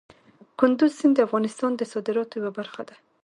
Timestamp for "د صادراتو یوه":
1.75-2.51